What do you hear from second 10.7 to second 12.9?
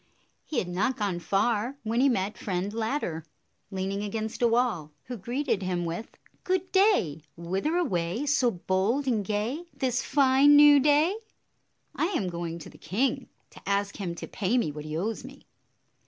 day?" 9 ° "I am going to the